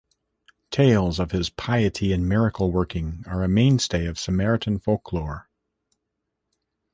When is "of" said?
1.19-1.29, 4.07-4.17